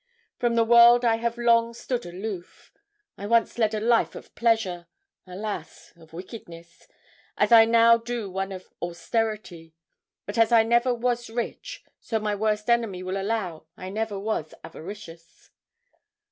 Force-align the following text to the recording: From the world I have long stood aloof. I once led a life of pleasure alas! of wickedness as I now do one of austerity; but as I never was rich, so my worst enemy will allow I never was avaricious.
From 0.39 0.55
the 0.55 0.63
world 0.63 1.05
I 1.05 1.17
have 1.17 1.37
long 1.37 1.75
stood 1.75 2.07
aloof. 2.07 2.73
I 3.19 3.27
once 3.27 3.59
led 3.59 3.75
a 3.75 3.79
life 3.79 4.15
of 4.15 4.33
pleasure 4.33 4.87
alas! 5.27 5.93
of 5.95 6.11
wickedness 6.11 6.87
as 7.37 7.51
I 7.51 7.65
now 7.65 7.97
do 7.97 8.27
one 8.27 8.51
of 8.51 8.73
austerity; 8.81 9.75
but 10.25 10.39
as 10.39 10.51
I 10.51 10.63
never 10.63 10.91
was 10.91 11.29
rich, 11.29 11.83
so 11.99 12.17
my 12.19 12.33
worst 12.33 12.67
enemy 12.67 13.03
will 13.03 13.21
allow 13.21 13.67
I 13.77 13.89
never 13.89 14.17
was 14.17 14.55
avaricious. 14.63 15.51